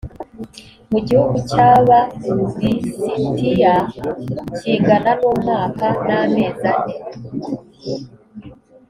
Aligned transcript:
mu 0.91 0.99
gihugu 1.07 1.35
cy 1.49 1.59
aba 1.71 1.99
lisitiya 2.59 3.73
kingana 4.57 5.11
n 5.19 5.21
umwaka 5.31 5.87
n 6.05 6.07
amezi 6.19 6.67
ane 6.73 6.93